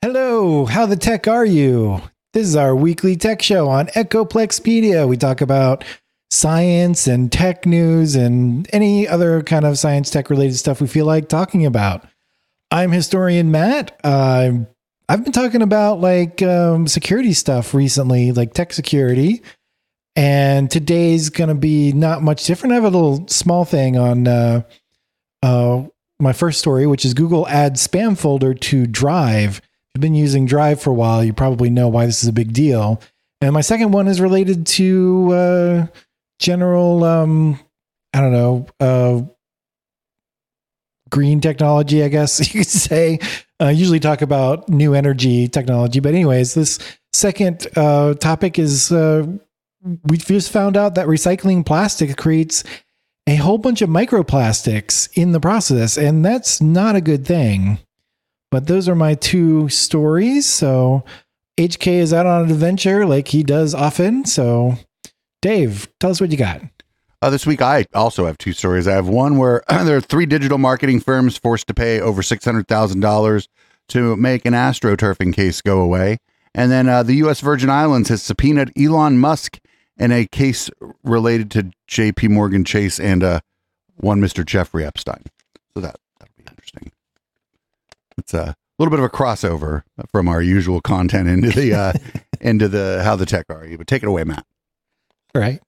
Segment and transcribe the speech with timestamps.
[0.00, 2.00] Hello, how the tech are you?
[2.32, 5.08] This is our weekly tech show on Echoplex Media.
[5.08, 5.84] We talk about
[6.30, 11.04] science and tech news and any other kind of science tech related stuff we feel
[11.04, 12.06] like talking about.
[12.70, 13.98] I'm historian Matt.
[14.04, 14.52] Uh,
[15.08, 19.42] I've been talking about like um, security stuff recently, like tech security.
[20.14, 22.70] And today's going to be not much different.
[22.70, 24.62] I have a little small thing on uh,
[25.42, 25.86] uh,
[26.20, 29.60] my first story, which is Google adds spam folder to Drive.
[29.98, 32.52] You've been using Drive for a while, you probably know why this is a big
[32.52, 33.02] deal.
[33.40, 35.86] And my second one is related to uh,
[36.38, 37.58] general, um,
[38.14, 39.22] I don't know, uh,
[41.10, 43.18] green technology, I guess you could say.
[43.60, 46.78] Uh, usually talk about new energy technology, but anyways, this
[47.12, 49.26] second uh, topic is uh,
[50.04, 52.62] we just found out that recycling plastic creates
[53.26, 57.80] a whole bunch of microplastics in the process, and that's not a good thing.
[58.50, 60.46] But those are my two stories.
[60.46, 61.04] So
[61.58, 64.24] HK is out on an adventure like he does often.
[64.24, 64.76] So,
[65.42, 66.62] Dave, tell us what you got.
[67.20, 68.86] Uh, this week, I also have two stories.
[68.86, 73.48] I have one where there are three digital marketing firms forced to pay over $600,000
[73.88, 76.18] to make an astroturfing case go away.
[76.54, 77.40] And then uh, the U.S.
[77.40, 79.58] Virgin Islands has subpoenaed Elon Musk
[79.96, 80.70] in a case
[81.02, 82.28] related to J.P.
[82.28, 83.40] Morgan Chase and uh,
[83.96, 84.46] one Mr.
[84.46, 85.24] Jeffrey Epstein.
[85.74, 85.96] So that.
[88.18, 91.92] It's a little bit of a crossover from our usual content into the uh,
[92.40, 93.78] into the how the tech are you.
[93.78, 94.44] But take it away, Matt.
[95.34, 95.60] All right.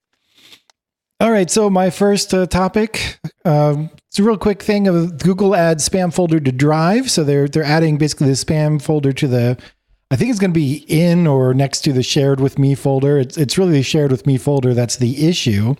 [1.21, 5.55] All right, so my first uh, topic, um, it's a real quick thing of Google
[5.55, 7.11] adds spam folder to Drive.
[7.11, 9.57] So they're they're adding basically the spam folder to the,
[10.09, 13.19] I think it's going to be in or next to the shared with me folder.
[13.19, 15.75] It's it's really the shared with me folder that's the issue,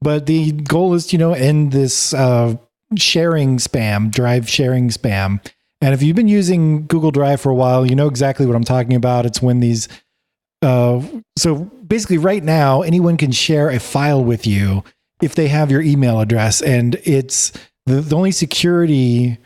[0.00, 2.56] but the goal is to, you know end this uh,
[2.96, 5.38] sharing spam, Drive sharing spam.
[5.82, 8.64] And if you've been using Google Drive for a while, you know exactly what I'm
[8.64, 9.26] talking about.
[9.26, 9.88] It's when these
[10.62, 11.02] uh,
[11.36, 14.84] so basically, right now, anyone can share a file with you
[15.20, 17.52] if they have your email address, and it's
[17.86, 19.38] the, the only security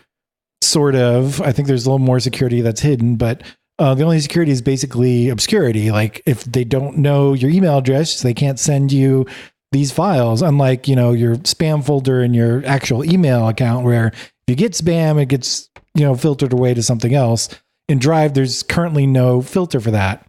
[0.62, 1.40] sort of.
[1.40, 3.42] I think there's a little more security that's hidden, but
[3.78, 5.90] uh, the only security is basically obscurity.
[5.90, 9.26] Like if they don't know your email address, they can't send you
[9.72, 10.42] these files.
[10.42, 14.72] Unlike you know your spam folder in your actual email account, where if you get
[14.72, 17.48] spam, it gets you know filtered away to something else.
[17.88, 20.26] In Drive, there's currently no filter for that.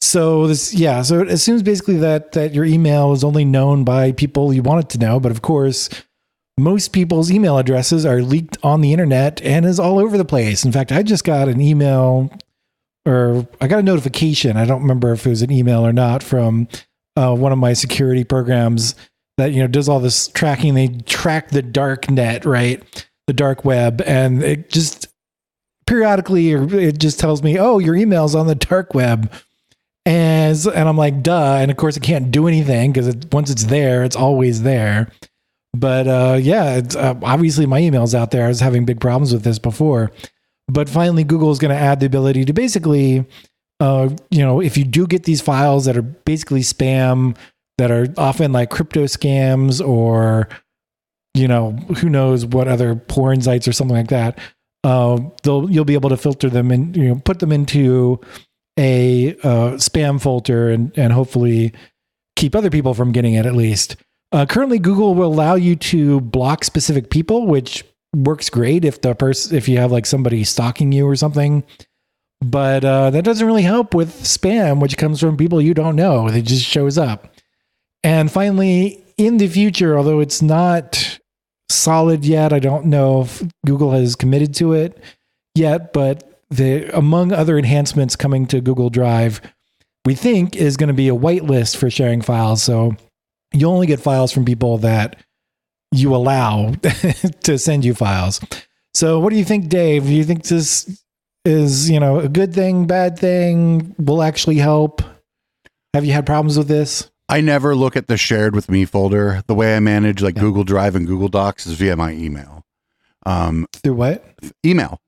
[0.00, 1.02] So this, yeah.
[1.02, 4.84] So it assumes basically that that your email is only known by people you want
[4.84, 5.20] it to know.
[5.20, 5.88] But of course,
[6.58, 10.64] most people's email addresses are leaked on the internet and is all over the place.
[10.64, 12.30] In fact, I just got an email,
[13.06, 14.56] or I got a notification.
[14.56, 16.68] I don't remember if it was an email or not from
[17.16, 18.94] uh, one of my security programs
[19.36, 20.74] that you know does all this tracking.
[20.74, 23.06] They track the dark net, right?
[23.30, 25.06] The dark web, and it just
[25.86, 29.32] periodically, it just tells me, "Oh, your email's on the dark web."
[30.04, 31.58] And, and I'm like, duh.
[31.60, 35.12] And of course, it can't do anything because it, once it's there, it's always there.
[35.76, 38.46] But uh, yeah, uh, obviously my email's out there.
[38.46, 40.10] I was having big problems with this before.
[40.66, 43.24] But finally, Google is going to add the ability to basically,
[43.78, 47.36] uh, you know, if you do get these files that are basically spam,
[47.78, 50.48] that are often like crypto scams or,
[51.34, 54.38] you know, who knows what other porn sites or something like that,
[54.84, 58.20] uh, they'll you'll be able to filter them and you know put them into
[58.78, 61.72] a uh, spam filter and and hopefully
[62.36, 63.96] keep other people from getting it at least.
[64.32, 69.14] Uh, currently, Google will allow you to block specific people, which works great if the
[69.14, 71.64] person if you have like somebody stalking you or something.
[72.42, 76.26] But uh, that doesn't really help with spam, which comes from people you don't know.
[76.26, 77.34] It just shows up.
[78.02, 81.19] And finally, in the future, although it's not
[81.70, 84.98] solid yet, I don't know if Google has committed to it
[85.54, 89.40] yet, but the among other enhancements coming to Google Drive,
[90.04, 92.62] we think is going to be a whitelist for sharing files.
[92.62, 92.96] So
[93.52, 95.16] you only get files from people that
[95.92, 96.72] you allow
[97.42, 98.40] to send you files.
[98.94, 100.04] So what do you think, Dave?
[100.04, 101.02] Do you think this
[101.44, 105.02] is, you know, a good thing, bad thing, will actually help?
[105.94, 107.09] Have you had problems with this?
[107.30, 109.42] I never look at the shared with me folder.
[109.46, 110.42] The way I manage like yeah.
[110.42, 112.64] Google Drive and Google Docs is via my email.
[113.24, 114.24] Um, Through what?
[114.64, 115.00] Email.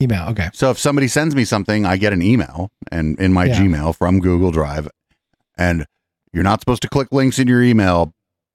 [0.00, 0.28] Email.
[0.28, 0.50] Okay.
[0.52, 3.60] So if somebody sends me something, I get an email and in my yeah.
[3.60, 4.88] Gmail from Google Drive,
[5.56, 5.84] and
[6.32, 8.14] you're not supposed to click links in your email,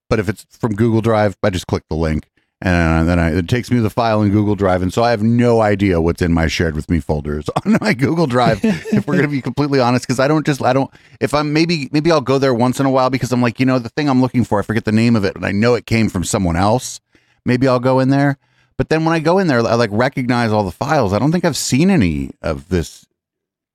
[0.10, 2.30] but if it's from Google Drive, I just click the link,
[2.64, 5.12] and then I, it takes me to the file in Google Drive, and so I
[5.12, 8.60] have no idea what's in my shared with me folders on my Google Drive.
[8.64, 10.90] if we're gonna be completely honest, because I don't just I don't
[11.20, 13.66] if I'm maybe maybe I'll go there once in a while because I'm like you
[13.66, 15.76] know the thing I'm looking for I forget the name of it and I know
[15.76, 17.00] it came from someone else.
[17.46, 18.38] Maybe I'll go in there
[18.78, 21.14] but then when I go in there, I like recognize all the files.
[21.14, 23.06] I don't think I've seen any of this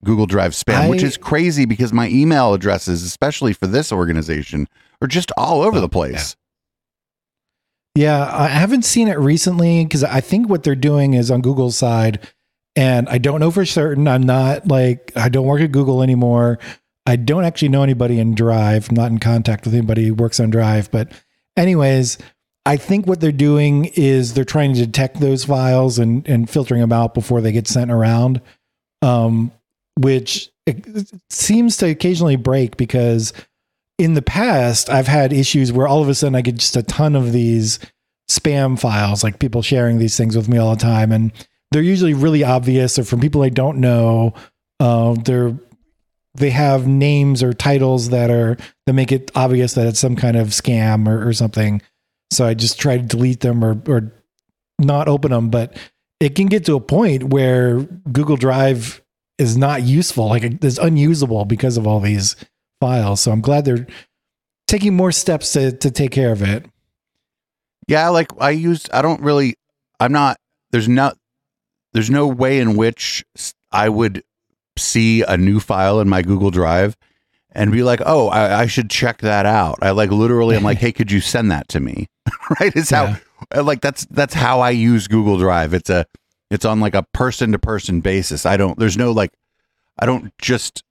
[0.05, 4.67] Google Drive spam, which is crazy because my email addresses, especially for this organization,
[5.01, 6.35] are just all over Oh, the place.
[7.95, 11.77] Yeah, I haven't seen it recently because I think what they're doing is on Google's
[11.77, 12.21] side,
[12.77, 14.07] and I don't know for certain.
[14.07, 16.59] I'm not like I don't work at Google anymore.
[17.07, 18.91] I don't actually know anybody in Drive.
[18.91, 20.91] I'm not in contact with anybody who works on Drive.
[20.91, 21.11] But,
[21.57, 22.19] anyways,
[22.67, 26.83] I think what they're doing is they're trying to detect those files and and filtering
[26.83, 28.43] them out before they get sent around,
[29.01, 29.51] um,
[29.99, 30.51] which
[31.31, 33.33] seems to occasionally break because
[33.99, 36.83] in the past I've had issues where all of a sudden I get just a
[36.83, 37.79] ton of these
[38.31, 41.33] spam files, like people sharing these things with me all the time, and
[41.71, 42.97] they're usually really obvious.
[42.97, 44.35] They're from people I don't know.
[44.81, 45.55] Uh, they're
[46.35, 48.57] they have names or titles that are
[48.87, 51.83] that make it obvious that it's some kind of scam or, or something.
[52.31, 54.13] So I just try to delete them or or
[54.79, 55.51] not open them.
[55.51, 55.77] But
[56.21, 57.81] it can get to a point where
[58.13, 59.03] Google Drive
[59.39, 62.37] is not useful, like it's unusable because of all these
[62.81, 63.21] files.
[63.21, 63.87] So I'm glad they're
[64.67, 66.67] taking more steps to to take care of it.
[67.87, 69.55] Yeah, like I use I don't really
[70.01, 70.39] I'm not
[70.71, 71.17] there's not
[71.93, 73.25] there's no way in which
[73.73, 74.23] I would
[74.77, 76.97] see a new file in my Google Drive
[77.53, 80.79] and be like, "Oh, I, I should check that out." I like literally I'm like,
[80.85, 82.07] "Hey, could you send that to me?"
[82.61, 82.73] right?
[82.77, 83.17] It's Yeah.
[83.53, 85.73] how like that's that's how I use Google Drive.
[85.73, 86.05] It's a
[86.51, 88.45] it's on like a person to person basis.
[88.45, 89.33] I don't there's no like
[89.99, 90.83] I don't just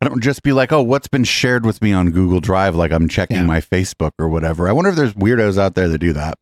[0.00, 2.92] I don't just be like, "Oh, what's been shared with me on Google Drive?" Like
[2.92, 3.42] I'm checking Yeah.
[3.46, 4.68] my Facebook or whatever.
[4.68, 6.38] I wonder if there's weirdos out there that do that.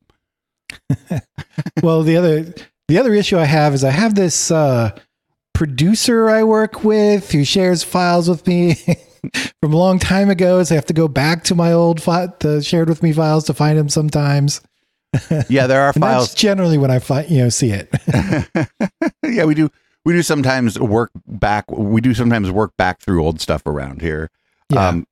[1.82, 2.52] well, the other
[2.88, 4.90] the other issue I have is I have this uh,
[5.54, 8.74] producer I work with who shares files with me
[9.62, 10.62] from a long time ago.
[10.62, 13.44] So I have to go back to my old fi- the shared with me files
[13.44, 14.60] to find them sometimes.
[15.48, 17.88] Yeah, there are files that's generally when I find you know see it.
[19.24, 19.70] yeah, we do.
[20.06, 21.68] We do sometimes work back.
[21.68, 24.30] We do sometimes work back through old stuff around here.
[24.70, 24.88] Yeah.
[24.88, 25.06] Um,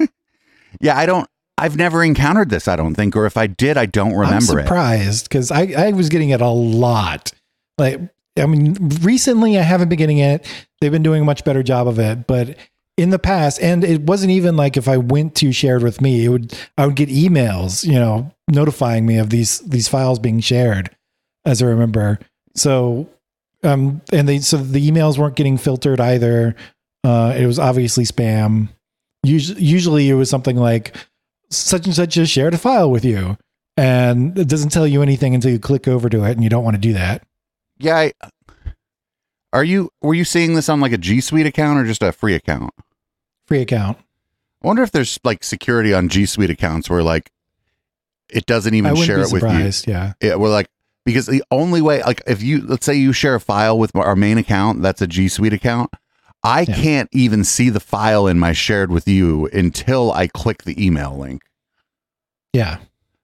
[0.80, 1.28] yeah, I don't.
[1.58, 2.68] I've never encountered this.
[2.68, 4.62] I don't think, or if I did, I don't I'm remember it.
[4.62, 7.32] surprised because I, I was getting it a lot.
[7.78, 8.00] Like,
[8.38, 10.46] I mean, recently I haven't been getting it.
[10.80, 12.56] They've been doing a much better job of it, but
[12.96, 16.24] in the past, and it wasn't even like if I went to shared with me,
[16.24, 20.38] it would I would get emails, you know, notifying me of these these files being
[20.38, 20.94] shared,
[21.44, 22.20] as I remember.
[22.54, 23.08] So,
[23.62, 26.54] um, and they so the emails weren't getting filtered either.
[27.04, 28.68] Uh, it was obviously spam.
[29.22, 30.94] Usually, usually it was something like
[31.50, 33.36] such and such has shared a file with you
[33.76, 36.62] and it doesn't tell you anything until you click over to it and you don't
[36.64, 37.22] want to do that
[37.78, 37.96] Yeah.
[37.96, 38.12] I,
[39.52, 39.90] are you?
[40.02, 42.70] Were you seeing this on like a G Suite account or just a free account?
[43.46, 43.96] free account
[44.62, 47.30] I wonder if there's like security on G Suite accounts where like
[48.28, 49.92] it doesn't even share it with you.
[49.92, 50.68] yeah Yeah, we're like
[51.08, 54.14] because the only way, like, if you let's say you share a file with our
[54.16, 55.90] main account, that's a G Suite account.
[56.44, 56.74] I Yeah.
[56.76, 61.16] can't even see the file in my shared with you until I click the email
[61.16, 61.42] link.
[62.52, 62.78] yeah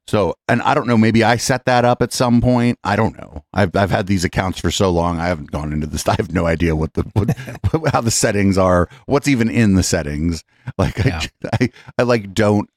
[0.07, 2.79] So, and I don't know, maybe I set that up at some point.
[2.85, 3.45] I don't know.
[3.55, 5.19] I've I've had these accounts for so long.
[5.19, 6.07] I haven't gone into this.
[6.13, 8.89] I have no idea what the what, how the settings are.
[9.07, 10.43] What's even in the settings?
[10.79, 11.21] Like Yeah.
[11.53, 12.69] I, I I like don't.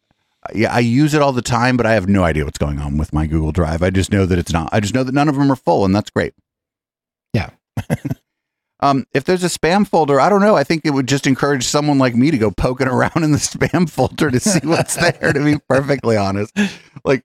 [0.54, 2.98] Yeah, I use it all the time, but I have no idea what's going on
[2.98, 3.82] with my Google Drive.
[3.82, 4.70] I just know that it's not.
[4.72, 6.34] I just know that none of them are full, and that's great.
[7.34, 7.50] Yeah.
[8.80, 10.56] um, if there's a spam folder, I don't know.
[10.56, 13.38] I think it would just encourage someone like me to go poking around in the
[13.38, 15.34] spam folder to see what's there.
[15.34, 16.58] To be perfectly honest,
[17.04, 17.24] like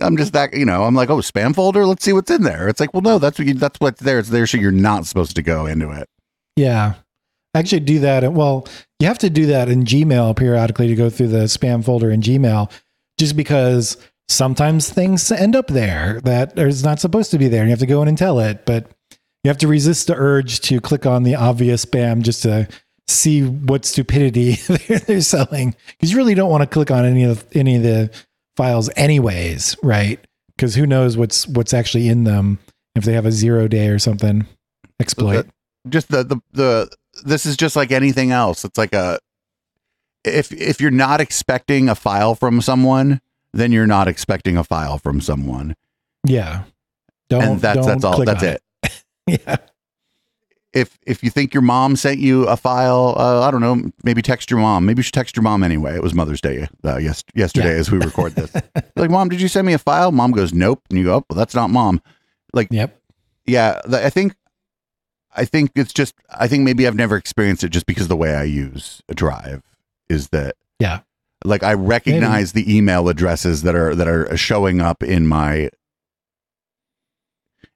[0.00, 1.86] I'm just that you know I'm like oh spam folder.
[1.86, 2.68] Let's see what's in there.
[2.68, 4.18] It's like well no that's what you, that's what's there.
[4.18, 6.08] It's there so you're not supposed to go into it.
[6.56, 6.94] yeah
[7.58, 8.32] actually do that.
[8.32, 8.66] Well
[8.98, 12.20] you have to do that in gmail periodically to go through the spam folder in
[12.20, 12.70] gmail
[13.18, 13.96] just because
[14.28, 17.78] sometimes things end up there that is not supposed to be there and you have
[17.78, 18.90] to go in and tell it but
[19.44, 22.66] you have to resist the urge to click on the obvious spam just to
[23.06, 24.52] see what stupidity
[25.06, 28.10] they're, selling because you really don't want to click on any of any of the
[28.56, 30.24] files anyways right?
[30.56, 32.58] Because who knows what's what's actually in them
[32.94, 34.46] if they have a zero day or something.
[34.98, 35.46] Exploit.
[35.88, 36.90] Just the the the
[37.24, 38.64] this is just like anything else.
[38.64, 39.18] It's like a
[40.24, 43.20] if if you're not expecting a file from someone,
[43.52, 45.76] then you're not expecting a file from someone,
[46.26, 46.64] yeah
[47.28, 48.24] don't and that's that's all.
[48.24, 48.62] That's on it.
[49.26, 49.56] yeah
[50.76, 54.20] if if you think your mom sent you a file, uh, I don't know, maybe
[54.20, 54.84] text your mom.
[54.84, 55.94] Maybe you should text your mom anyway.
[55.96, 57.80] It was Mother's Day uh, yes, yesterday Yeah.
[57.80, 58.52] as we record this.
[58.96, 60.12] like, mom, did you send me a file?
[60.12, 60.82] Mom goes, nope.
[60.90, 62.02] And you go, oh, well, that's not mom.
[62.52, 63.00] Like, yep
[63.46, 64.34] Yeah, th- I think,
[65.36, 68.34] I think it's just, I think maybe I've never experienced it just because the way
[68.34, 69.62] I use a drive
[70.08, 71.00] is that, Yeah.
[71.44, 75.70] like I recognize the email addresses that are that are showing up in my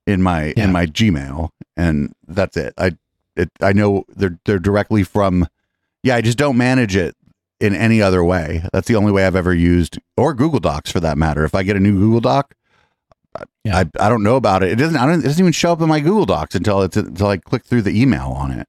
[0.07, 0.64] in my Yeah.
[0.64, 2.75] in my Gmail, and that's it.
[2.79, 2.93] I
[3.37, 5.47] it I know they're they're directly from.
[6.02, 7.14] Yeah, I just don't manage it
[7.61, 8.64] in any other way.
[8.73, 11.45] That's the only way I've ever used, or Google Docs for that matter.
[11.45, 12.55] If I get a new Google Doc,
[13.65, 13.79] yeah.
[13.79, 14.73] I, I don't know about it.
[14.73, 14.97] It doesn't.
[14.97, 15.21] I don't.
[15.21, 17.83] It doesn't even show up in my Google Docs until it's until I click through
[17.83, 18.67] the email on it.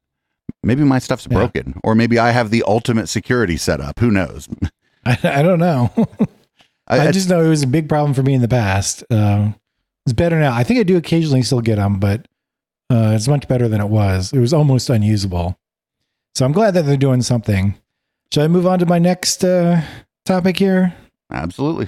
[0.64, 1.38] Maybe my stuff's yeah.
[1.38, 4.00] broken, or maybe I have the ultimate security setup.
[4.00, 4.48] Who knows?
[5.06, 5.92] I, I don't know.
[6.88, 9.04] I, I, just know it was a big problem for me in the past.
[9.10, 9.52] Uh,
[10.06, 10.54] it's better now.
[10.54, 12.28] I think I do occasionally still get them, but
[12.92, 14.34] uh, it's much better than it was.
[14.34, 15.58] It was almost unusable.
[16.36, 17.76] So I'm glad that they're doing something.
[18.34, 19.82] Should I move on to my next uh,
[20.26, 20.94] topic here?
[21.32, 21.88] Absolutely.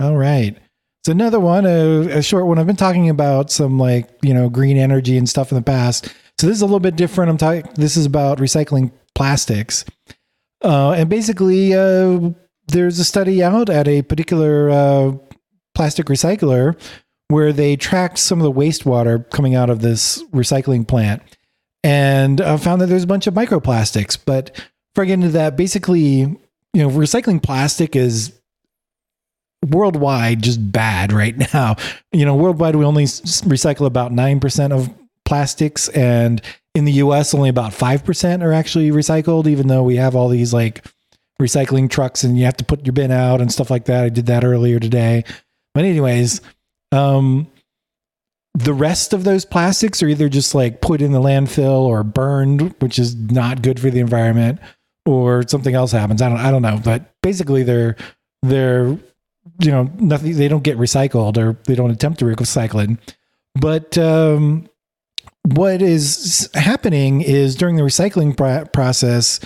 [0.00, 0.56] All right.
[1.04, 2.58] So another one, a, a, short one.
[2.58, 6.06] I've been talking about some like you know green energy and stuff in the past.
[6.38, 7.30] So this is a little bit different.
[7.30, 7.70] I'm talking.
[7.74, 9.84] This is about recycling plastics,
[10.62, 12.30] uh, and basically, uh,
[12.66, 15.12] there's a study out at a particular uh,
[15.74, 16.78] plastic recycler
[17.28, 21.22] where they tracked some of the wastewater coming out of this recycling plant
[21.84, 24.18] and uh, found that there's a bunch of microplastics.
[24.22, 24.50] But
[24.92, 26.38] before I get into that, basically, you
[26.74, 28.37] know, recycling plastic is
[29.66, 31.76] worldwide just bad right now.
[32.12, 36.40] You know, worldwide we only recycle about 9% of plastics and
[36.74, 40.54] in the US only about 5% are actually recycled even though we have all these
[40.54, 40.84] like
[41.40, 44.04] recycling trucks and you have to put your bin out and stuff like that.
[44.04, 45.24] I did that earlier today.
[45.74, 46.40] But anyways,
[46.92, 47.46] um,
[48.54, 52.74] the rest of those plastics are either just like put in the landfill or burned,
[52.80, 54.58] which is not good for the environment,
[55.06, 56.20] or something else happens.
[56.20, 57.96] I don't I don't know, but basically they're
[58.42, 58.98] they're
[59.60, 63.16] you know nothing they don't get recycled or they don't attempt to recycle it.
[63.54, 64.68] But um,
[65.44, 68.36] what is happening is during the recycling
[68.72, 69.40] process,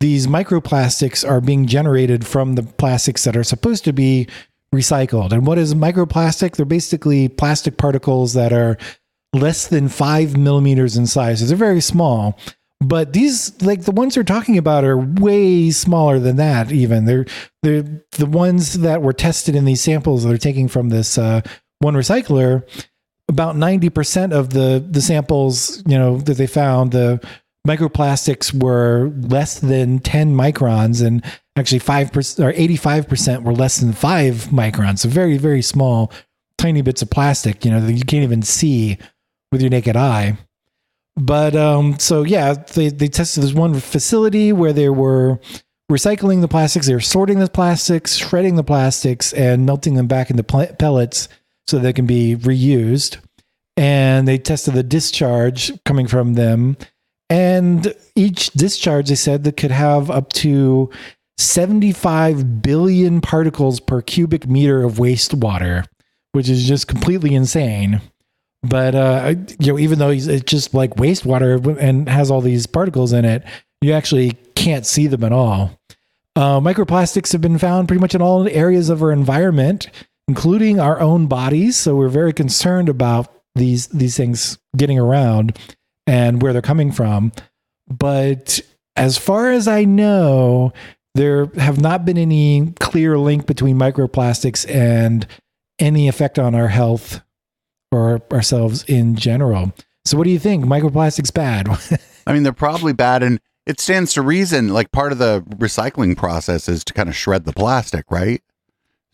[0.00, 4.28] these microplastics are being generated from the plastics that are supposed to be
[4.74, 5.32] recycled.
[5.32, 6.56] And what is microplastic?
[6.56, 8.76] They're basically plastic particles that are
[9.32, 11.40] less than five millimeters in size.
[11.40, 12.38] So they're very small.
[12.84, 16.72] But these, like the ones they're talking about, are way smaller than that.
[16.72, 17.26] Even they're
[17.62, 21.40] they're the ones that were tested in these samples they're taking from this uh,
[21.78, 22.68] one recycler.
[23.28, 27.24] About ninety percent of the the samples, you know, that they found, the
[27.66, 31.24] microplastics were less than 10 microns and
[31.56, 36.12] actually 5% or 85% were less than 5 microns so very very small
[36.58, 38.98] tiny bits of plastic you know that you can't even see
[39.50, 40.36] with your naked eye
[41.16, 45.38] but um so yeah they they tested this one facility where they were
[45.90, 50.30] recycling the plastics they were sorting the plastics shredding the plastics and melting them back
[50.30, 51.28] into pellets
[51.66, 53.18] so they can be reused
[53.76, 56.76] and they tested the discharge coming from them
[57.30, 60.90] and each discharge, they said, that could have up to
[61.38, 65.84] 75 billion particles per cubic meter of wastewater,
[66.32, 68.00] which is just completely insane.
[68.64, 73.12] But uh, you know, even though it's just like wastewater and has all these particles
[73.12, 73.44] in it,
[73.82, 75.78] you actually can't see them at all.
[76.36, 79.88] Uh, microplastics have been found pretty much in all areas of our environment,
[80.28, 81.76] including our own bodies.
[81.76, 85.58] So we're very concerned about these these things getting around
[86.06, 87.32] and where they're coming from.
[87.86, 88.60] But
[88.96, 90.72] as far as I know,
[91.14, 95.26] there have not been any clear link between microplastics and
[95.78, 97.20] any effect on our health
[97.94, 99.72] or ourselves in general.
[100.04, 100.64] So, what do you think?
[100.64, 101.68] Microplastics bad?
[102.26, 104.68] I mean, they're probably bad, and it stands to reason.
[104.68, 108.42] Like part of the recycling process is to kind of shred the plastic, right?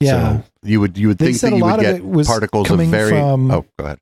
[0.00, 1.64] Yeah, so you would you would they think that you
[2.00, 3.10] would get particles of very.
[3.10, 3.98] From, oh, go ahead.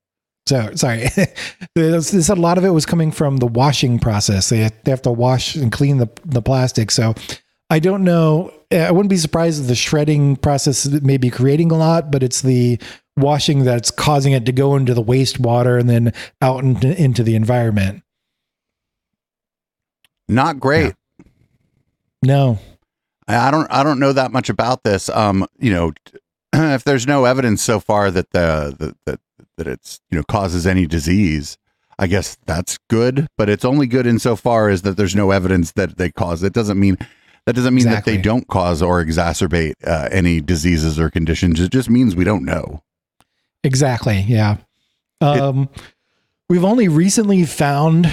[0.46, 1.08] So sorry,
[1.74, 4.48] they said a lot of it was coming from the washing process.
[4.48, 6.90] They have, they have to wash and clean the the plastic.
[6.90, 7.14] So
[7.68, 8.52] I don't know.
[8.72, 12.42] I wouldn't be surprised if the shredding process may be creating a lot, but it's
[12.42, 12.78] the
[13.18, 17.34] washing that's causing it to go into the wastewater and then out into, into the
[17.34, 18.02] environment.
[20.28, 20.94] Not great.
[22.22, 22.58] No.
[23.26, 25.08] I don't I don't know that much about this.
[25.10, 25.92] Um, you know,
[26.52, 29.20] if there's no evidence so far that the, the that
[29.58, 31.58] that it's you know causes any disease
[31.98, 35.98] i guess that's good but it's only good insofar as that there's no evidence that
[35.98, 36.96] they cause it doesn't mean
[37.44, 38.12] that doesn't mean exactly.
[38.12, 42.24] that they don't cause or exacerbate uh, any diseases or conditions it just means we
[42.24, 42.80] don't know
[43.64, 44.56] exactly yeah
[45.20, 45.82] um, it,
[46.48, 48.08] we've only recently found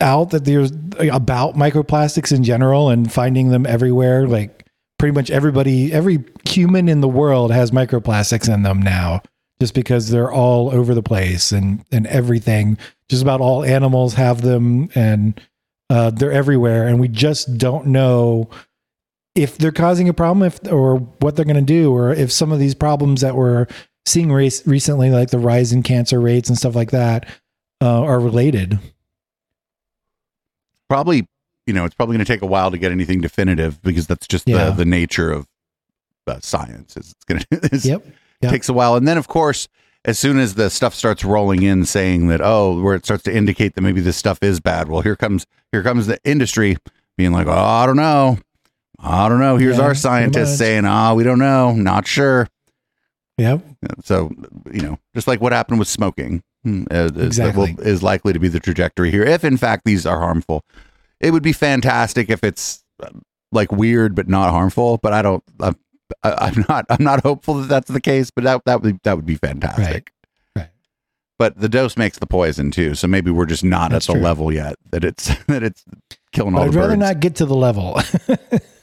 [0.00, 0.70] out that there's
[1.10, 4.66] about microplastics in general and finding them everywhere like
[4.98, 9.20] pretty much everybody every human in the world has microplastics in them now
[9.60, 12.78] just because they're all over the place and and everything.
[13.08, 15.40] Just about all animals have them, and
[15.90, 16.86] uh, they're everywhere.
[16.86, 18.48] And we just don't know
[19.34, 22.52] if they're causing a problem, if or what they're going to do, or if some
[22.52, 23.66] of these problems that we're
[24.08, 27.28] seeing race recently, like the rise in cancer rates and stuff like that,
[27.82, 28.78] uh, are related.
[30.88, 31.26] probably
[31.66, 34.26] you know it's probably going to take a while to get anything definitive because that's
[34.26, 34.66] just Yeah.
[34.70, 35.46] the the nature of
[36.26, 36.96] uh, science.
[36.96, 38.06] Is it's going to Yep.
[38.42, 38.50] Yep.
[38.52, 39.68] takes a while, and then of course.
[40.04, 43.34] As soon as the stuff starts rolling in, saying that oh, where it starts to
[43.36, 46.76] indicate that maybe this stuff is bad, well, here comes here comes the industry
[47.18, 48.38] being like, oh, I don't know,
[49.00, 49.56] I don't know.
[49.56, 52.46] Here's Yeah, our scientists saying, ah, we don't know, not sure.
[53.38, 53.62] Yep.
[54.04, 54.30] So,
[54.72, 57.74] you know, just like what happened with smoking hmm, uh, is, Exactly.
[57.74, 59.24] will- is likely to be the trajectory here.
[59.24, 60.64] If in fact these are harmful,
[61.20, 63.08] it would be fantastic if it's uh,
[63.52, 64.98] like weird but not harmful.
[64.98, 65.42] But I don't.
[65.60, 65.76] I'm,
[66.24, 66.86] I, I'm not.
[66.90, 68.30] I'm not hopeful that that's the case.
[68.30, 70.10] But that that would that would be fantastic.
[70.56, 70.62] Right.
[70.64, 70.70] Right.
[71.38, 72.94] But the dose makes the poison too.
[72.96, 74.22] So maybe we're just not That's at the true.
[74.24, 75.84] level yet that it's that it's
[76.32, 77.00] killing all I'd the rather birds.
[77.00, 78.00] not get to the level.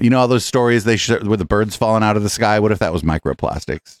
[0.00, 2.58] you know all those stories they sh- with the birds falling out of the sky.
[2.60, 4.00] What if that was microplastics?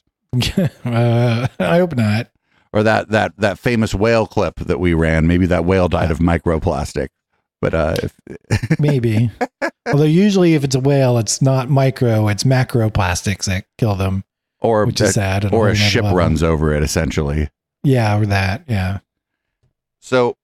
[0.84, 2.28] uh, I hope not.
[2.72, 5.26] or that that that famous whale clip that we ran.
[5.26, 7.08] Maybe that whale died of microplastic.
[7.60, 9.30] But uh, if, Maybe.
[9.86, 14.24] Although usually if it's a whale, it's not micro, it's macroplastics that kill them,
[14.60, 15.50] or which a, is sad.
[15.52, 16.18] or a ship level.
[16.18, 17.48] runs over it, essentially.
[17.82, 18.64] Yeah, or that.
[18.68, 18.98] Yeah.
[20.00, 20.36] So,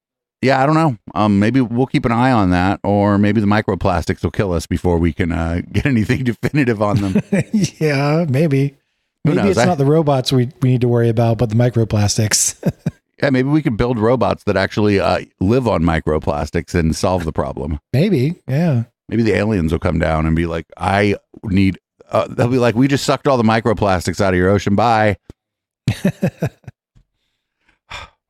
[0.43, 0.97] yeah, I don't know.
[1.15, 4.67] Um, maybe we'll keep an eye on that, or maybe the microplastics will kill us
[4.67, 7.23] before we can uh, get anything definitive on them.
[7.53, 8.77] yeah, maybe.
[9.25, 9.51] Who Maybe knows?
[9.51, 12.57] it's I- not the robots we, we need to worry about, but the microplastics.
[13.23, 17.33] yeah, maybe we could build robots that actually uh, live on microplastics and solve the
[17.33, 17.79] problem.
[17.93, 18.37] maybe.
[18.49, 18.85] Yeah.
[19.11, 21.79] Maybe the aliens will come down and be like, "I need."
[22.11, 24.75] Uh, they'll be like, "We just sucked all the microplastics out of your ocean.
[24.77, 25.17] Bye."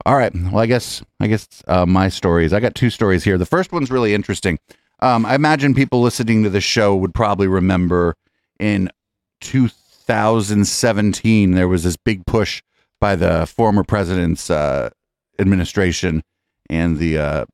[0.07, 0.33] All right.
[0.35, 2.53] Well, I guess I guess uh, my stories.
[2.53, 3.39] I got two stories here.
[3.39, 4.59] The first one's really interesting.
[5.01, 8.17] Um, I imagine people listening to this show would probably remember
[8.59, 8.91] in
[9.41, 12.63] 2017 there was this big push
[13.01, 14.91] by the former president's uh,
[15.39, 16.23] administration
[16.69, 17.47] and the uh,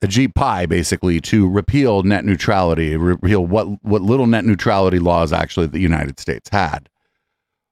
[0.00, 6.20] basically to repeal net neutrality, repeal what what little net neutrality laws actually the United
[6.20, 6.88] States had.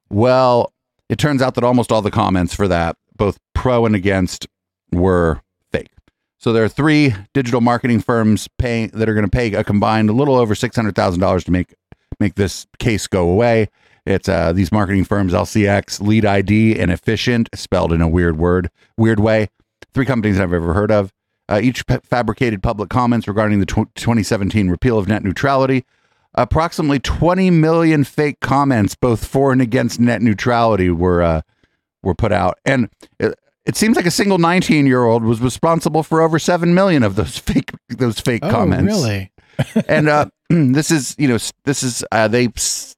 [0.09, 0.73] Well,
[1.09, 4.47] it turns out that almost all the comments for that, both pro and against,
[4.91, 5.41] were
[5.71, 5.91] fake.
[6.37, 10.09] So there are three digital marketing firms paying that are going to pay a combined
[10.09, 11.73] a little over six hundred thousand dollars to make
[12.19, 13.69] make this case go away.
[14.05, 18.69] It's uh, these marketing firms: LCX, Lead ID, and Ifficient, spelled in a weird word,
[18.97, 19.49] weird way.
[19.93, 21.11] Three companies I've ever heard of.
[21.49, 25.85] Uh, each p- fabricated public comments regarding the tw- 2017 repeal of net neutrality.
[26.37, 31.41] Approximately 20 million fake comments, both for and against net neutrality, were uh,
[32.03, 36.03] were put out, and it, it seems like a single 19 year old was responsible
[36.03, 39.31] for over seven million of those fake those fake Oh, comments really?
[39.87, 42.49] and uh, this is you know this is uh, they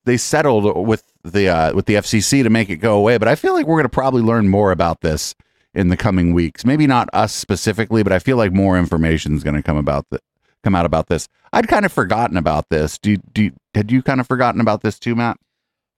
[0.06, 3.18] they settled with the uh, with the FCC to make it go away.
[3.18, 5.34] But I feel like we're going to probably learn more about this
[5.74, 6.66] in the coming weeks.
[6.66, 10.06] Maybe not us specifically, but I feel like more information is going to come about
[10.10, 10.20] the,
[10.64, 11.28] come out about this.
[11.54, 12.98] I'd kind of forgotten about this.
[12.98, 15.38] Do do had you kind of forgotten about this too, Matt?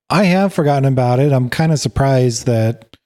[0.09, 1.31] I have forgotten about it.
[1.31, 2.97] I'm kind of surprised that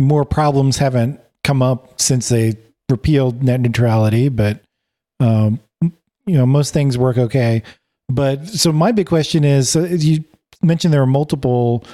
[0.00, 2.56] more problems haven't come up since they
[2.88, 4.60] repealed net neutrality, but
[5.20, 7.62] um, you know, most things work okay.
[8.08, 10.24] But so my big question is, so you
[10.62, 11.84] mentioned there were multiple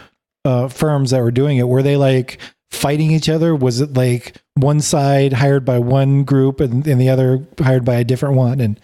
[0.45, 1.69] uh, firms that were doing it.
[1.69, 2.39] Were they like
[2.71, 3.55] fighting each other?
[3.55, 7.97] Was it like one side hired by one group and, and the other hired by
[7.97, 8.81] a different one, and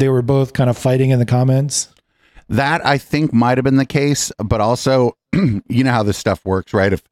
[0.00, 1.88] they were both kind of fighting in the comments?
[2.48, 6.44] That I think might have been the case, but also, you know how this stuff
[6.44, 6.92] works, right?
[6.92, 7.02] If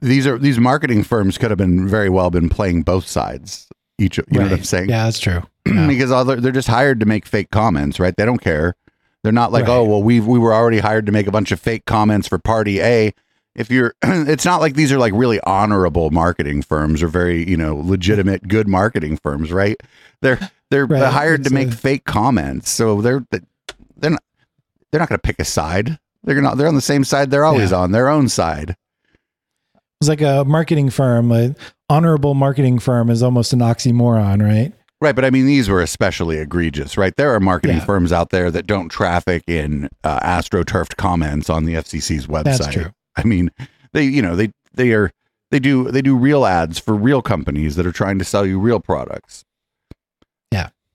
[0.00, 3.68] these are these marketing firms could have been very well been playing both sides.
[3.98, 4.88] Each, you know what I'm saying?
[4.90, 5.42] Yeah, that's true.
[5.66, 5.86] Yeah.
[5.86, 8.14] because all they're, they're just hired to make fake comments, right?
[8.16, 8.74] They don't care.
[9.22, 9.76] They're not like, oh, Right.
[9.78, 12.38] oh, well, we we were already hired to make a bunch of fake comments for
[12.38, 13.14] party A.
[13.54, 17.56] If you're, it's not like these are like really honorable marketing firms or very, you
[17.56, 19.76] know, legitimate good marketing firms, right?
[20.20, 21.04] They're they're Right.
[21.12, 24.22] hired to make a- fake comments, so they're they're not
[24.90, 25.98] they're not going to pick a side.
[26.24, 26.56] They're not.
[26.56, 27.30] They're on the same side.
[27.30, 27.78] They're always Yeah.
[27.78, 28.76] on their own side.
[30.00, 31.56] It's like a marketing firm, an
[31.88, 34.72] honorable marketing firm is almost an oxymoron, right?
[35.00, 37.14] Right, but I mean, these were especially egregious, right?
[37.16, 37.84] There are marketing Yeah.
[37.84, 42.44] firms out there that don't traffic in uh, astroturfed comments on the FCC's website.
[42.58, 42.90] That's true.
[43.16, 43.50] I mean,
[43.92, 45.10] they, you know, they they are
[45.50, 48.58] they do they do real ads for real companies that are trying to sell you
[48.60, 49.44] real products.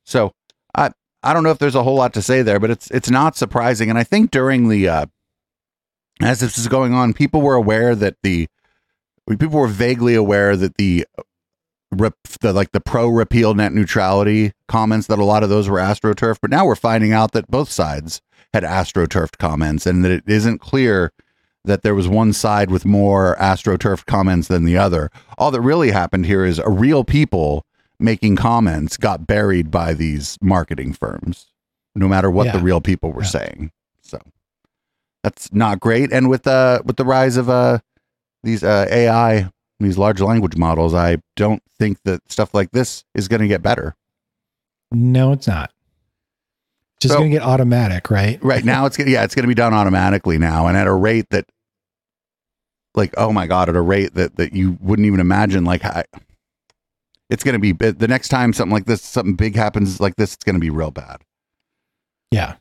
[0.07, 0.31] So
[0.73, 0.91] I
[1.21, 3.35] I don't know if there's a whole lot to say there, but it's it's not
[3.35, 5.05] surprising, and I think during the uh,
[6.21, 8.47] as this is going on, people were aware that the
[9.29, 11.05] people were vaguely aware that the
[11.91, 15.79] rep, the like the pro repeal net neutrality comments that a lot of those were
[15.79, 18.21] astroturf, but now we're finding out that both sides
[18.53, 21.11] had astroturfed comments, and that it isn't clear
[21.65, 25.09] that there was one side with more astroturf comments than the other.
[25.37, 27.65] All that really happened here is a real people
[27.99, 31.47] making comments got buried by these marketing firms,
[31.95, 33.27] no matter what the real people were Yeah.
[33.29, 33.71] saying.
[34.01, 34.19] So
[35.23, 36.11] that's not great.
[36.13, 37.79] And with the with the rise of uh
[38.43, 43.27] these uh, AI, these large language models, I don't think that stuff like this is
[43.27, 43.95] going to get better.
[44.91, 45.71] No, it's not.
[46.99, 48.41] Just So- going to get automatic, right?
[48.43, 50.93] Right now, it's gonna yeah, it's going to be done automatically now, and at a
[50.93, 51.45] rate that,
[52.95, 55.65] like, oh my god, at a rate that that you wouldn't even imagine.
[55.65, 56.03] Like, I,
[57.29, 60.33] it's going to be the next time something like this, something big happens like this,
[60.33, 61.23] it's going to be real bad.
[62.31, 62.55] Yeah.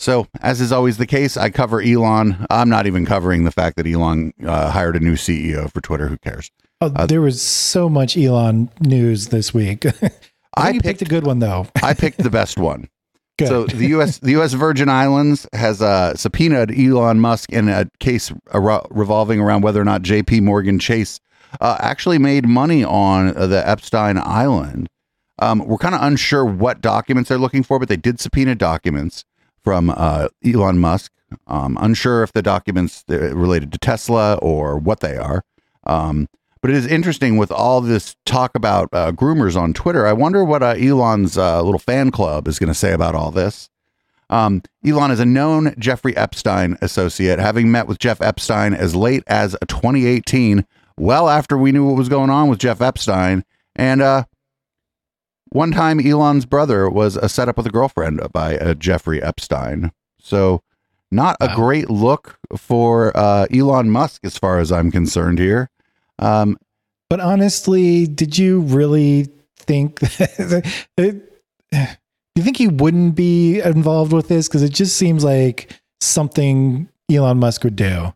[0.00, 2.46] So, as is always the case, I cover Elon.
[2.50, 6.06] I'm not even covering the fact that Elon uh, hired a new CEO for Twitter.
[6.06, 6.52] Who cares?
[6.80, 9.84] Oh, Uh, there was so much Elon news this week.
[10.56, 11.66] I, you picked a good one though.
[11.82, 12.88] I picked the best one.
[13.38, 13.48] Good.
[13.48, 14.18] So the U.S.
[14.18, 14.52] the U.S.
[14.52, 19.84] Virgin Islands has uh, subpoenaed Elon Musk in a case ar- revolving around whether or
[19.84, 20.40] not J.P.
[20.40, 21.20] Morgan Chase
[21.60, 24.88] uh, actually made money on uh, the Epstein Island.
[25.38, 29.24] Um, we're kind of unsure what documents they're looking for, but they did subpoena documents
[29.62, 31.12] from uh, Elon Musk.
[31.46, 35.44] Um, unsure if the documents uh, related to Tesla or what they are.
[35.84, 36.28] Um,
[36.60, 40.06] but it is interesting with all this talk about uh, groomers on Twitter.
[40.06, 43.30] I wonder what uh, Elon's uh, little fan club is going to say about all
[43.30, 43.70] this.
[44.30, 49.22] Um, Elon is a known Jeffrey Epstein associate, having met with Jeff Epstein as late
[49.26, 50.66] as 2018,
[50.98, 53.44] well after we knew what was going on with Jeff Epstein.
[53.76, 54.24] And uh,
[55.50, 59.92] one time, Elon's brother was uh, set up with a girlfriend by uh, Jeffrey Epstein.
[60.20, 60.62] So,
[61.10, 65.70] not a great look for uh, Elon Musk, as far as I'm concerned here.
[66.18, 66.58] Um,
[67.08, 71.42] But honestly, did you really think that it,
[72.34, 74.48] you think he wouldn't be involved with this?
[74.48, 78.12] Because it just seems like something Elon Musk would do.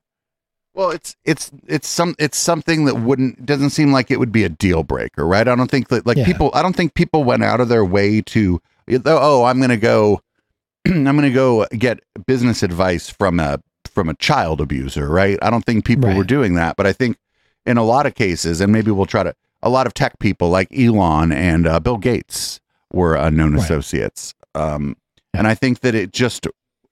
[0.74, 4.44] Well, it's it's it's some it's something that wouldn't doesn't seem like it would be
[4.44, 5.46] a deal breaker, right?
[5.46, 6.24] I don't think that like Yeah.
[6.24, 8.60] people I don't think people went out of their way to
[9.04, 10.22] oh, I'm going to go
[10.86, 15.38] I'm going to go get business advice from a from a child abuser, right?
[15.42, 17.18] I don't think people were doing that, but I think
[17.66, 20.48] in a lot of cases and maybe we'll try to a lot of tech people
[20.48, 22.60] like Elon and uh, Bill Gates
[22.92, 23.62] were unknown Right.
[23.62, 24.34] associates.
[24.54, 24.96] Um
[25.34, 26.46] and I think that it just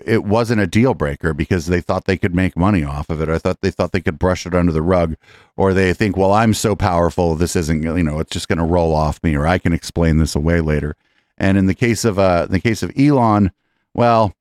[0.07, 3.29] it wasn't a deal breaker because they thought they could make money off of it.
[3.29, 5.17] I thought they thought they could brush it under the rug,
[5.57, 8.65] or they think, well, I'm so powerful, this isn't, you know, it's just going to
[8.65, 10.97] roll off me, or I can explain this away later.
[11.39, 13.51] And in the case of uh, in the case of Elon,
[13.95, 14.35] well,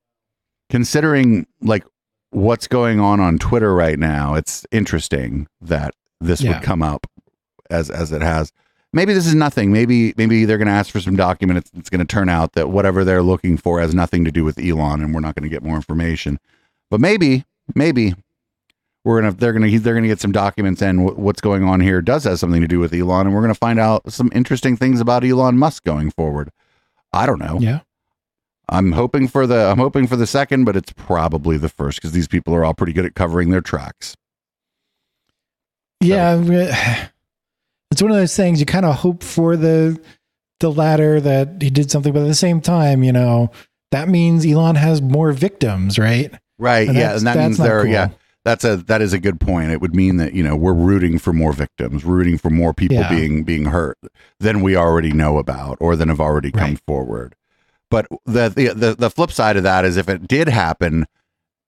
[0.69, 1.85] considering like
[2.31, 6.53] what's going on on Twitter right now, it's interesting that this Yeah.
[6.53, 7.07] would come up
[7.69, 8.51] as as it has.
[8.91, 9.71] Maybe this is nothing.
[9.71, 11.59] Maybe maybe they're going to ask for some document.
[11.59, 14.43] It's, it's going to turn out that whatever they're looking for has nothing to do
[14.43, 16.39] with Elon, and we're not going to get more information.
[16.89, 18.15] But maybe maybe
[19.05, 22.01] we're gonna they're gonna they're gonna get some documents and wh- what's going on here
[22.01, 24.99] does have something to do with Elon, and we're gonna find out some interesting things
[24.99, 26.49] about Elon Musk going forward.
[27.13, 27.57] I don't know.
[27.59, 27.79] Yeah.
[28.67, 32.11] I'm hoping for the I'm hoping for the second, but it's probably the first because
[32.11, 34.15] these people are all pretty good at covering their tracks.
[36.01, 37.09] Yeah.
[37.91, 39.99] It's one of those things you kind of hope for the
[40.59, 43.49] the latter that he did something, but at the same time, you know,
[43.91, 46.33] that means Elon has more victims, right?
[46.57, 46.87] Right.
[46.87, 47.91] And yeah, and that means not they're cool.
[47.91, 48.09] yeah.
[48.45, 49.71] That's a that is a good point.
[49.71, 52.97] It would mean that you know we're rooting for more victims, rooting for more people
[52.97, 53.09] Yeah.
[53.09, 53.97] being being hurt
[54.39, 56.81] than we already know about or than have already come Right.
[56.87, 57.35] forward.
[57.91, 61.05] But the, the the the flip side of that is if it did happen,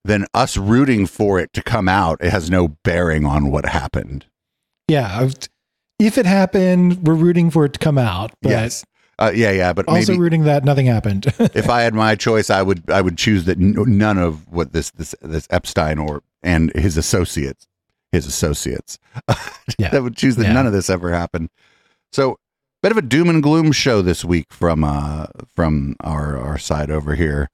[0.05, 4.25] then us rooting for it to come out, it has no bearing on what happened.
[4.87, 5.19] Yeah.
[5.19, 5.33] I've-
[6.01, 8.83] If it happened, we're rooting for it to come out, but yes.
[9.19, 11.27] Uh, yeah, yeah, but also maybe rooting that nothing happened.
[11.39, 14.73] if I had my choice, I would I would choose that n- none of what
[14.73, 17.67] this this this Epstein or and his associates,
[18.11, 18.97] his associates,
[19.77, 19.89] Yeah.
[19.89, 20.53] that would choose that Yeah.
[20.53, 21.49] none of this ever happened.
[22.11, 22.39] So,
[22.81, 26.89] bit of a doom and gloom show this week from uh from our our side
[26.89, 27.49] over here.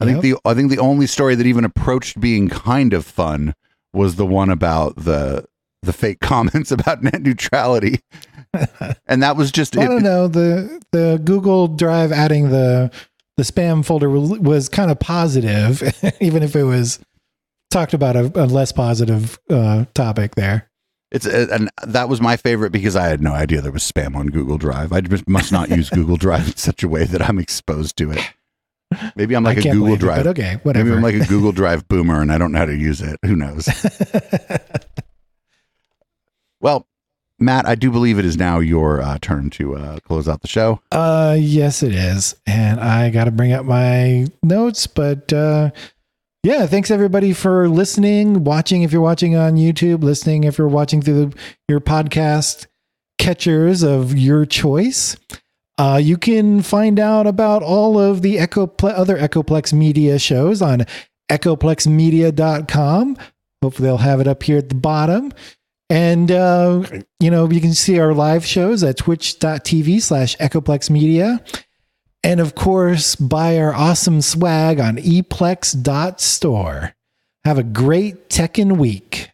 [0.00, 3.54] I think the I think the only story that even approached being kind of fun
[3.92, 5.46] was the one about the
[5.82, 8.00] the fake comments about net neutrality,
[9.06, 10.28] and that was just I don't know.
[10.28, 12.90] The the Google Drive adding the
[13.36, 15.82] the spam folder was, was kind of positive,
[16.20, 16.98] even if it was
[17.70, 20.70] talked about a, a less positive uh, topic there.
[21.10, 24.14] It's uh, and that was my favorite because I had no idea there was spam
[24.14, 24.92] on Google Drive.
[24.92, 28.10] I just must not use Google Drive in such a way that I'm exposed to
[28.10, 28.20] it.
[29.16, 30.24] Maybe I'm like a Google it, Drive.
[30.24, 30.80] but okay, Maybe.
[30.90, 33.18] I'm like a Google Drive boomer and I don't know how to use it.
[33.24, 33.66] Who knows?
[36.60, 36.86] Well,
[37.38, 40.48] Matt, I do believe it is now your uh, turn to uh, close out the
[40.48, 40.80] show.
[40.90, 45.70] uh, yes, it is, and I got to bring up my notes, but uh,
[46.42, 48.82] yeah, thanks everybody for listening, watching.
[48.82, 52.66] If you're watching on YouTube, listening if you're watching through the, your podcast
[53.18, 55.16] catchers of your choice.
[55.76, 60.84] Uh, you can find out about all of the Echople- other Echoplex Media shows on
[61.30, 63.16] echoplexmedia.com.
[63.62, 65.32] Hopefully, they'll have it up here at the bottom.
[65.90, 66.84] And, uh,
[67.18, 71.42] you know, you can see our live shows at twitch.tv slash Echoplex Media.
[72.22, 76.94] And of course, buy our awesome swag on eplex.store.
[77.44, 79.30] Have a great Tekken week.